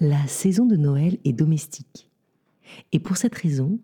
La 0.00 0.26
saison 0.26 0.66
de 0.66 0.76
Noël 0.76 1.18
est 1.24 1.32
domestique. 1.32 2.10
Et 2.92 2.98
pour 2.98 3.16
cette 3.16 3.34
raison, 3.34 3.78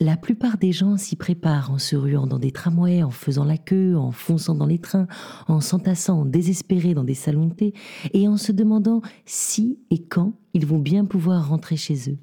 la 0.00 0.16
plupart 0.16 0.56
des 0.56 0.72
gens 0.72 0.96
s'y 0.96 1.16
préparent 1.16 1.70
en 1.70 1.78
se 1.78 1.96
ruant 1.96 2.26
dans 2.26 2.38
des 2.38 2.50
tramways, 2.50 3.02
en 3.02 3.10
faisant 3.10 3.44
la 3.44 3.58
queue, 3.58 3.96
en 3.96 4.10
fonçant 4.10 4.54
dans 4.54 4.66
les 4.66 4.78
trains, 4.78 5.06
en 5.46 5.60
s'entassant 5.60 6.24
désespérés 6.24 6.94
dans 6.94 7.04
des 7.04 7.14
salons 7.14 7.46
de 7.46 7.54
thé 7.54 7.74
et 8.14 8.26
en 8.26 8.36
se 8.36 8.52
demandant 8.52 9.02
si 9.26 9.78
et 9.90 10.02
quand 10.02 10.32
ils 10.54 10.66
vont 10.66 10.78
bien 10.78 11.04
pouvoir 11.04 11.48
rentrer 11.48 11.76
chez 11.76 12.10
eux. 12.10 12.18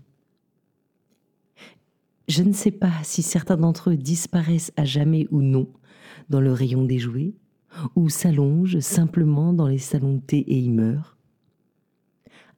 Je 2.28 2.42
ne 2.42 2.54
sais 2.54 2.72
pas 2.72 2.92
si 3.04 3.22
certains 3.22 3.58
d'entre 3.58 3.92
eux 3.92 3.98
disparaissent 3.98 4.72
à 4.78 4.86
jamais 4.86 5.28
ou 5.30 5.42
non 5.42 5.68
dans 6.30 6.42
le 6.42 6.52
rayon 6.52 6.84
des 6.84 6.98
jouets, 6.98 7.36
ou 7.96 8.10
s'allongent 8.10 8.80
simplement 8.80 9.54
dans 9.54 9.68
les 9.68 9.78
salons 9.78 10.16
de 10.16 10.22
thé 10.22 10.38
et 10.40 10.58
y 10.58 10.70
meurent. 10.70 11.15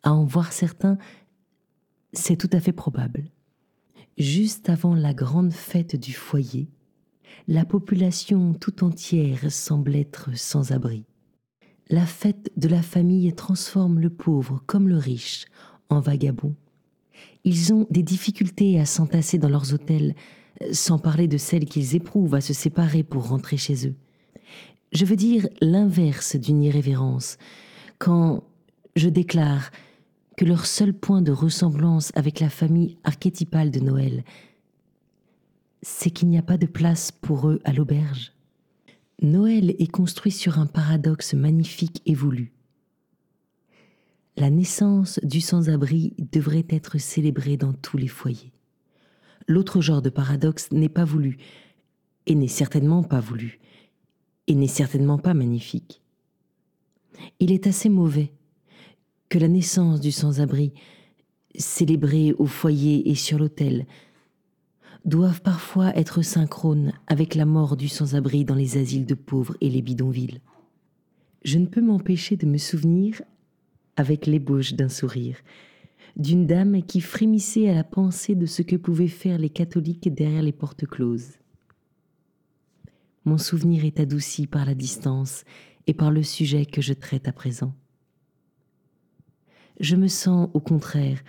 À 0.03 0.13
en 0.13 0.25
voir 0.25 0.53
certains, 0.53 0.97
c'est 2.13 2.37
tout 2.37 2.49
à 2.53 2.59
fait 2.59 2.71
probable. 2.71 3.25
Juste 4.17 4.69
avant 4.69 4.95
la 4.95 5.13
grande 5.13 5.53
fête 5.53 5.95
du 5.95 6.13
foyer, 6.13 6.69
la 7.47 7.65
population 7.65 8.53
tout 8.53 8.83
entière 8.83 9.51
semble 9.51 9.95
être 9.95 10.35
sans 10.37 10.71
abri. 10.71 11.05
La 11.89 12.05
fête 12.05 12.51
de 12.57 12.67
la 12.67 12.81
famille 12.81 13.33
transforme 13.33 13.99
le 13.99 14.09
pauvre 14.09 14.61
comme 14.65 14.89
le 14.89 14.97
riche 14.97 15.45
en 15.89 15.99
vagabond. 15.99 16.55
Ils 17.43 17.73
ont 17.73 17.87
des 17.89 18.03
difficultés 18.03 18.79
à 18.79 18.85
s'entasser 18.85 19.37
dans 19.37 19.49
leurs 19.49 19.73
hôtels, 19.73 20.15
sans 20.71 20.97
parler 20.99 21.27
de 21.27 21.37
celles 21.37 21.65
qu'ils 21.65 21.95
éprouvent 21.95 22.35
à 22.35 22.41
se 22.41 22.53
séparer 22.53 23.03
pour 23.03 23.29
rentrer 23.29 23.57
chez 23.57 23.87
eux. 23.87 23.95
Je 24.91 25.05
veux 25.05 25.15
dire 25.15 25.47
l'inverse 25.61 26.35
d'une 26.35 26.63
irrévérence, 26.63 27.37
quand 27.99 28.43
je 28.95 29.09
déclare 29.09 29.69
que 30.37 30.45
leur 30.45 30.67
seul 30.67 30.93
point 30.93 31.21
de 31.21 31.31
ressemblance 31.31 32.11
avec 32.15 32.39
la 32.39 32.49
famille 32.49 32.97
archétypale 33.03 33.71
de 33.71 33.79
Noël, 33.79 34.23
c'est 35.81 36.11
qu'il 36.11 36.29
n'y 36.29 36.37
a 36.37 36.43
pas 36.43 36.57
de 36.57 36.67
place 36.67 37.11
pour 37.11 37.49
eux 37.49 37.59
à 37.65 37.73
l'auberge. 37.73 38.33
Noël 39.19 39.71
est 39.79 39.91
construit 39.91 40.31
sur 40.31 40.59
un 40.59 40.67
paradoxe 40.67 41.33
magnifique 41.33 42.03
et 42.05 42.13
voulu. 42.13 42.53
La 44.37 44.51
naissance 44.51 45.19
du 45.23 45.41
sans-abri 45.41 46.13
devrait 46.31 46.67
être 46.69 46.99
célébrée 46.99 47.57
dans 47.57 47.73
tous 47.73 47.97
les 47.97 48.07
foyers. 48.07 48.53
L'autre 49.47 49.81
genre 49.81 50.03
de 50.03 50.11
paradoxe 50.11 50.71
n'est 50.71 50.87
pas 50.87 51.05
voulu, 51.05 51.37
et 52.27 52.35
n'est 52.35 52.47
certainement 52.47 53.01
pas 53.01 53.21
voulu, 53.21 53.59
et 54.45 54.53
n'est 54.53 54.67
certainement 54.67 55.17
pas 55.17 55.33
magnifique. 55.33 56.03
Il 57.39 57.51
est 57.51 57.65
assez 57.65 57.89
mauvais 57.89 58.33
que 59.29 59.37
la 59.37 59.47
naissance 59.47 59.99
du 59.99 60.11
sans-abri, 60.11 60.73
célébrée 61.55 62.33
au 62.33 62.45
foyer 62.45 63.09
et 63.09 63.15
sur 63.15 63.39
l'autel, 63.39 63.85
doivent 65.05 65.41
parfois 65.41 65.95
être 65.95 66.21
synchrones 66.21 66.93
avec 67.07 67.35
la 67.35 67.45
mort 67.45 67.77
du 67.77 67.87
sans-abri 67.87 68.45
dans 68.45 68.55
les 68.55 68.77
asiles 68.77 69.05
de 69.05 69.15
pauvres 69.15 69.55
et 69.61 69.69
les 69.69 69.81
bidonvilles. 69.81 70.41
Je 71.43 71.57
ne 71.57 71.65
peux 71.65 71.81
m'empêcher 71.81 72.35
de 72.35 72.45
me 72.45 72.57
souvenir, 72.57 73.21
avec 73.95 74.27
l'ébauche 74.27 74.73
d'un 74.73 74.89
sourire, 74.89 75.37
d'une 76.17 76.45
dame 76.45 76.83
qui 76.83 77.01
frémissait 77.01 77.69
à 77.69 77.73
la 77.73 77.83
pensée 77.83 78.35
de 78.35 78.45
ce 78.45 78.61
que 78.61 78.75
pouvaient 78.75 79.07
faire 79.07 79.37
les 79.37 79.49
catholiques 79.49 80.13
derrière 80.13 80.43
les 80.43 80.51
portes 80.51 80.85
closes. 80.85 81.39
Mon 83.25 83.37
souvenir 83.37 83.85
est 83.85 83.99
adouci 83.99 84.47
par 84.47 84.65
la 84.65 84.73
distance 84.73 85.43
et 85.85 85.93
par 85.93 86.11
le 86.11 86.23
sujet 86.23 86.65
que 86.65 86.81
je 86.81 86.93
traite 86.93 87.27
à 87.27 87.33
présent 87.33 87.73
je 89.79 89.95
me 89.95 90.07
sens 90.07 90.49
au 90.53 90.59
contraire 90.59 91.19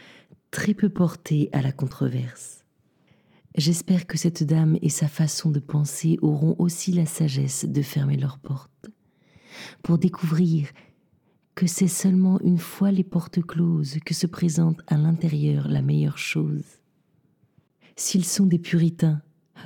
très 0.50 0.74
peu 0.74 0.88
portée 0.88 1.50
à 1.52 1.62
la 1.62 1.72
controverse. 1.72 2.64
J'espère 3.54 4.06
que 4.06 4.16
cette 4.16 4.44
dame 4.44 4.78
et 4.82 4.88
sa 4.88 5.08
façon 5.08 5.50
de 5.50 5.58
penser 5.58 6.18
auront 6.22 6.54
aussi 6.58 6.92
la 6.92 7.06
sagesse 7.06 7.64
de 7.64 7.82
fermer 7.82 8.16
leurs 8.16 8.38
portes, 8.38 8.90
pour 9.82 9.98
découvrir 9.98 10.68
que 11.54 11.66
c'est 11.66 11.88
seulement 11.88 12.40
une 12.40 12.58
fois 12.58 12.92
les 12.92 13.04
portes 13.04 13.42
closes 13.42 13.98
que 14.04 14.14
se 14.14 14.26
présente 14.26 14.80
à 14.86 14.96
l'intérieur 14.96 15.66
la 15.66 15.82
meilleure 15.82 16.18
chose. 16.18 16.78
S'ils 17.96 18.24
sont 18.24 18.46
des 18.46 18.60
puritains, 18.60 19.20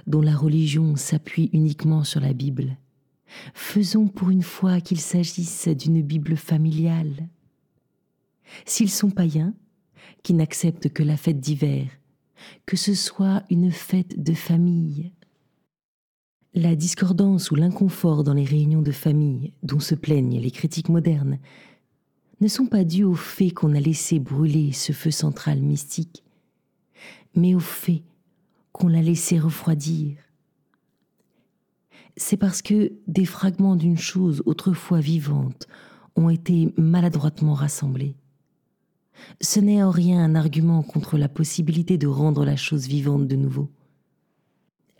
dont 0.06 0.22
la 0.22 0.34
religion 0.34 0.97
s'appuie 0.97 1.50
uniquement 1.53 2.03
sur 2.03 2.21
la 2.21 2.32
Bible, 2.32 2.78
faisons 3.53 4.09
pour 4.09 4.31
une 4.31 4.42
fois 4.42 4.81
qu'il 4.81 5.00
s'agisse 5.00 5.69
d'une 5.69 6.00
Bible 6.00 6.37
familiale, 6.37 7.28
S'ils 8.64 8.90
sont 8.90 9.10
païens, 9.10 9.54
qui 10.22 10.34
n'acceptent 10.34 10.92
que 10.92 11.02
la 11.02 11.16
fête 11.16 11.40
d'hiver, 11.40 11.86
que 12.66 12.76
ce 12.76 12.94
soit 12.94 13.42
une 13.50 13.70
fête 13.70 14.22
de 14.22 14.34
famille. 14.34 15.12
La 16.54 16.76
discordance 16.76 17.50
ou 17.50 17.54
l'inconfort 17.54 18.24
dans 18.24 18.34
les 18.34 18.44
réunions 18.44 18.82
de 18.82 18.92
famille, 18.92 19.52
dont 19.62 19.80
se 19.80 19.94
plaignent 19.94 20.38
les 20.38 20.50
critiques 20.50 20.88
modernes, 20.88 21.38
ne 22.41 22.48
sont 22.48 22.66
pas 22.66 22.84
dus 22.84 23.04
au 23.04 23.14
fait 23.14 23.50
qu'on 23.50 23.74
a 23.74 23.80
laissé 23.80 24.18
brûler 24.18 24.72
ce 24.72 24.92
feu 24.92 25.10
central 25.10 25.60
mystique, 25.60 26.22
mais 27.34 27.54
au 27.54 27.60
fait 27.60 28.02
qu'on 28.72 28.88
l'a 28.88 29.02
laissé 29.02 29.38
refroidir. 29.38 30.16
C'est 32.16 32.36
parce 32.36 32.60
que 32.60 32.92
des 33.06 33.24
fragments 33.24 33.76
d'une 33.76 33.98
chose 33.98 34.42
autrefois 34.44 35.00
vivante 35.00 35.66
ont 36.16 36.28
été 36.28 36.74
maladroitement 36.76 37.54
rassemblés 37.54 38.16
ce 39.41 39.60
n'est 39.60 39.83
en 39.83 39.91
rien 39.91 40.22
un 40.22 40.34
argument 40.34 40.83
contre 40.83 41.19
la 41.19 41.28
possibilité 41.28 41.99
de 41.99 42.06
rendre 42.06 42.44
la 42.44 42.56
chose 42.56 42.87
vivante 42.87 43.27
de 43.28 43.37
nouveau. 43.37 43.71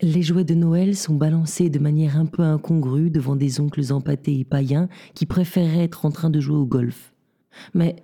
Les 0.01 0.23
jouets 0.23 0.45
de 0.45 0.55
Noël 0.55 0.97
sont 0.97 1.15
balancés 1.15 1.71
de 1.71 1.79
manière 1.79 2.17
un 2.17 2.27
peu 2.27 2.43
incongrue 2.43 3.09
devant 3.09 3.37
des 3.37 3.61
oncles 3.61 3.93
empâtés 3.93 4.41
et 4.41 4.45
païens 4.45 4.89
qui 5.15 5.27
préféreraient 5.27 5.85
être 5.85 6.05
en 6.05 6.11
train 6.11 6.31
de 6.31 6.41
jouer 6.41 6.57
au 6.57 6.67
golf. 6.67 7.15
Mais 7.73 7.97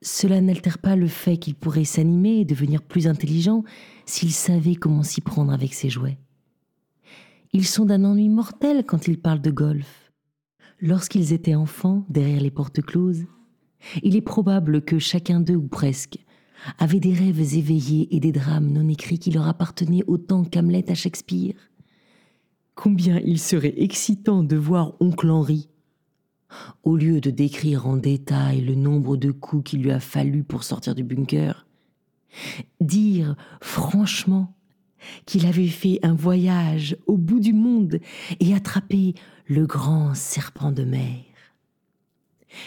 cela 0.00 0.40
n'altère 0.40 0.78
pas 0.78 0.96
le 0.96 1.08
fait 1.08 1.36
qu'ils 1.36 1.56
pourraient 1.56 1.84
s'animer 1.84 2.40
et 2.40 2.44
devenir 2.46 2.80
plus 2.80 3.06
intelligents 3.06 3.64
s'ils 4.06 4.32
savaient 4.32 4.76
comment 4.76 5.02
s'y 5.02 5.20
prendre 5.20 5.52
avec 5.52 5.74
ces 5.74 5.90
jouets. 5.90 6.18
Ils 7.52 7.66
sont 7.66 7.84
d'un 7.84 8.04
ennui 8.04 8.30
mortel 8.30 8.84
quand 8.86 9.06
ils 9.06 9.20
parlent 9.20 9.42
de 9.42 9.50
golf. 9.50 10.12
Lorsqu'ils 10.80 11.34
étaient 11.34 11.54
enfants, 11.54 12.06
derrière 12.08 12.40
les 12.40 12.50
portes 12.50 12.80
closes, 12.80 13.26
il 14.02 14.16
est 14.16 14.20
probable 14.20 14.82
que 14.82 14.98
chacun 14.98 15.40
d'eux, 15.40 15.56
ou 15.56 15.68
presque, 15.68 16.18
avait 16.78 17.00
des 17.00 17.14
rêves 17.14 17.54
éveillés 17.56 18.14
et 18.14 18.20
des 18.20 18.32
drames 18.32 18.70
non 18.70 18.88
écrits 18.88 19.18
qui 19.18 19.30
leur 19.30 19.48
appartenaient 19.48 20.04
autant 20.06 20.44
qu'Hamlet 20.44 20.90
à 20.90 20.94
Shakespeare. 20.94 21.54
Combien 22.74 23.20
il 23.24 23.38
serait 23.38 23.74
excitant 23.76 24.42
de 24.42 24.56
voir 24.56 24.94
oncle 25.00 25.30
Henri, 25.30 25.68
au 26.82 26.96
lieu 26.96 27.20
de 27.20 27.30
décrire 27.30 27.86
en 27.86 27.96
détail 27.96 28.60
le 28.60 28.74
nombre 28.74 29.16
de 29.16 29.30
coups 29.30 29.70
qu'il 29.70 29.82
lui 29.82 29.90
a 29.90 30.00
fallu 30.00 30.42
pour 30.44 30.64
sortir 30.64 30.94
du 30.94 31.04
bunker, 31.04 31.66
dire 32.80 33.36
franchement 33.60 34.54
qu'il 35.26 35.46
avait 35.46 35.66
fait 35.66 35.98
un 36.02 36.14
voyage 36.14 36.96
au 37.06 37.16
bout 37.16 37.40
du 37.40 37.52
monde 37.52 38.00
et 38.38 38.54
attrapé 38.54 39.14
le 39.46 39.66
grand 39.66 40.14
serpent 40.14 40.72
de 40.72 40.84
mer. 40.84 41.29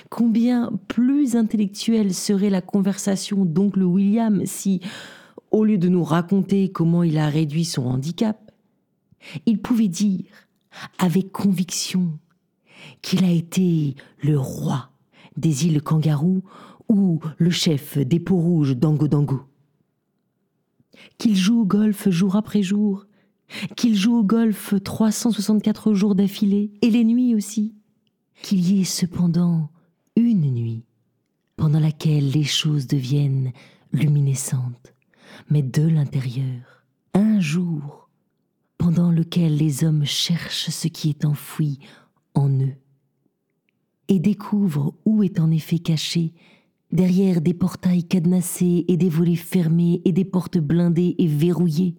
Combien 0.09 0.71
plus 0.87 1.35
intellectuelle 1.35 2.13
serait 2.13 2.49
la 2.49 2.61
conversation 2.61 3.45
d'oncle 3.45 3.83
William 3.83 4.45
si, 4.45 4.81
au 5.51 5.65
lieu 5.65 5.77
de 5.77 5.89
nous 5.89 6.03
raconter 6.03 6.71
comment 6.71 7.03
il 7.03 7.17
a 7.17 7.27
réduit 7.27 7.65
son 7.65 7.85
handicap, 7.85 8.51
il 9.45 9.59
pouvait 9.59 9.87
dire 9.87 10.25
avec 10.99 11.31
conviction 11.31 12.17
qu'il 13.01 13.23
a 13.23 13.31
été 13.31 13.95
le 14.21 14.39
roi 14.39 14.89
des 15.37 15.65
îles 15.65 15.81
Kangaroo 15.81 16.43
ou 16.89 17.19
le 17.37 17.49
chef 17.49 17.97
des 17.97 18.19
peaux 18.19 18.37
rouges 18.37 18.75
d'Ango 18.75 19.07
Dango. 19.07 19.41
Qu'il 21.17 21.35
joue 21.35 21.61
au 21.61 21.65
golf 21.65 22.09
jour 22.09 22.35
après 22.35 22.61
jour, 22.61 23.05
qu'il 23.75 23.95
joue 23.95 24.15
au 24.15 24.23
golf 24.23 24.73
364 24.83 25.93
jours 25.93 26.15
d'affilée 26.15 26.71
et 26.81 26.89
les 26.89 27.03
nuits 27.03 27.35
aussi, 27.35 27.75
qu'il 28.41 28.59
y 28.69 28.81
ait 28.81 28.85
cependant 28.85 29.69
une 30.15 30.51
nuit 30.51 30.83
pendant 31.55 31.79
laquelle 31.79 32.29
les 32.31 32.43
choses 32.43 32.87
deviennent 32.87 33.51
luminescentes, 33.91 34.93
mais 35.49 35.61
de 35.61 35.87
l'intérieur, 35.87 36.83
un 37.13 37.39
jour 37.39 38.09
pendant 38.77 39.11
lequel 39.11 39.55
les 39.55 39.83
hommes 39.83 40.05
cherchent 40.05 40.69
ce 40.69 40.87
qui 40.87 41.09
est 41.09 41.25
enfoui 41.25 41.79
en 42.33 42.49
eux 42.49 42.75
et 44.07 44.19
découvrent 44.19 44.93
où 45.05 45.23
est 45.23 45.39
en 45.39 45.51
effet 45.51 45.79
caché 45.79 46.33
derrière 46.91 47.41
des 47.41 47.53
portails 47.53 48.03
cadenassés 48.03 48.85
et 48.87 48.97
des 48.97 49.09
volets 49.09 49.35
fermés 49.35 50.01
et 50.05 50.11
des 50.11 50.25
portes 50.25 50.57
blindées 50.57 51.15
et 51.17 51.27
verrouillées 51.27 51.95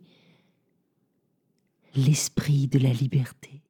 l'esprit 1.97 2.69
de 2.69 2.79
la 2.79 2.93
liberté. 2.93 3.64